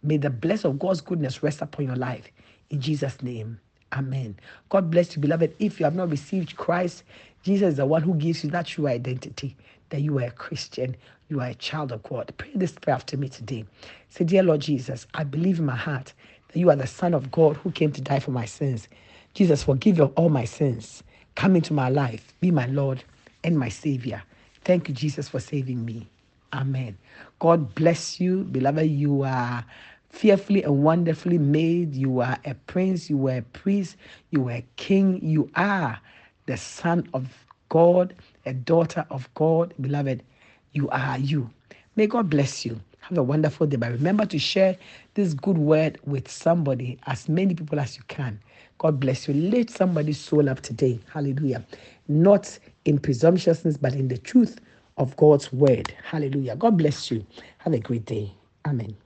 May 0.03 0.17
the 0.17 0.29
blessing 0.29 0.71
of 0.71 0.79
God's 0.79 1.01
goodness 1.01 1.43
rest 1.43 1.61
upon 1.61 1.85
your 1.85 1.95
life. 1.95 2.29
In 2.69 2.79
Jesus' 2.79 3.21
name, 3.21 3.59
amen. 3.93 4.37
God 4.69 4.89
bless 4.91 5.15
you, 5.15 5.21
beloved. 5.21 5.55
If 5.59 5.79
you 5.79 5.83
have 5.83 5.95
not 5.95 6.09
received 6.09 6.55
Christ, 6.55 7.03
Jesus 7.43 7.69
is 7.69 7.77
the 7.77 7.85
one 7.85 8.03
who 8.03 8.15
gives 8.15 8.43
you 8.43 8.49
that 8.51 8.67
true 8.67 8.87
identity 8.87 9.55
that 9.89 10.01
you 10.01 10.17
are 10.19 10.25
a 10.25 10.31
Christian, 10.31 10.95
you 11.29 11.41
are 11.41 11.47
a 11.47 11.55
child 11.55 11.91
of 11.91 12.03
God. 12.03 12.31
Pray 12.37 12.51
this 12.55 12.71
prayer 12.71 12.95
after 12.95 13.17
me 13.17 13.27
today. 13.29 13.65
Say, 14.09 14.23
Dear 14.23 14.43
Lord 14.43 14.61
Jesus, 14.61 15.07
I 15.13 15.23
believe 15.23 15.59
in 15.59 15.65
my 15.65 15.75
heart 15.75 16.13
that 16.49 16.59
you 16.59 16.69
are 16.69 16.75
the 16.75 16.87
Son 16.87 17.13
of 17.13 17.31
God 17.31 17.57
who 17.57 17.71
came 17.71 17.91
to 17.91 18.01
die 18.01 18.19
for 18.19 18.31
my 18.31 18.45
sins. 18.45 18.87
Jesus, 19.33 19.63
forgive 19.63 19.99
all 19.99 20.29
my 20.29 20.45
sins. 20.45 21.03
Come 21.35 21.55
into 21.55 21.73
my 21.73 21.89
life. 21.89 22.33
Be 22.39 22.51
my 22.51 22.65
Lord 22.67 23.03
and 23.43 23.57
my 23.57 23.69
Savior. 23.69 24.21
Thank 24.63 24.89
you, 24.89 24.95
Jesus, 24.95 25.29
for 25.29 25.39
saving 25.39 25.85
me. 25.85 26.09
Amen. 26.53 26.97
God 27.39 27.75
bless 27.75 28.19
you, 28.19 28.43
beloved. 28.45 28.87
You 28.89 29.23
are 29.23 29.65
fearfully 30.09 30.63
and 30.63 30.83
wonderfully 30.83 31.37
made. 31.37 31.95
You 31.95 32.21
are 32.21 32.37
a 32.45 32.55
prince. 32.55 33.09
You 33.09 33.27
are 33.29 33.37
a 33.37 33.41
priest. 33.43 33.97
You 34.31 34.49
are 34.49 34.53
a 34.53 34.65
king. 34.77 35.19
You 35.23 35.49
are 35.55 35.99
the 36.47 36.57
son 36.57 37.09
of 37.13 37.45
God, 37.69 38.15
a 38.45 38.53
daughter 38.53 39.05
of 39.11 39.33
God. 39.35 39.73
Beloved, 39.81 40.23
you 40.73 40.89
are 40.89 41.19
you. 41.19 41.49
May 41.95 42.07
God 42.07 42.29
bless 42.29 42.65
you. 42.65 42.79
Have 43.01 43.17
a 43.17 43.23
wonderful 43.23 43.67
day. 43.67 43.77
But 43.77 43.91
remember 43.93 44.25
to 44.27 44.39
share 44.39 44.77
this 45.15 45.33
good 45.33 45.57
word 45.57 45.99
with 46.05 46.29
somebody, 46.29 46.99
as 47.07 47.29
many 47.29 47.55
people 47.55 47.79
as 47.79 47.97
you 47.97 48.03
can. 48.09 48.39
God 48.79 48.99
bless 48.99 49.27
you. 49.27 49.33
Lift 49.35 49.71
somebody's 49.71 50.19
soul 50.19 50.49
up 50.49 50.61
today. 50.61 50.99
Hallelujah. 51.13 51.65
Not 52.07 52.59
in 52.89 52.99
presumptuousness, 52.99 53.77
but 53.77 53.95
in 53.95 54.09
the 54.09 54.19
truth 54.19 54.59
of 54.97 55.17
God's 55.17 55.53
word. 55.53 55.93
Hallelujah. 56.03 56.57
God 56.57 56.77
bless 56.77 57.11
you. 57.11 57.25
Have 57.59 57.73
a 57.73 57.79
great 57.79 58.05
day. 58.05 58.33
Amen. 58.67 58.97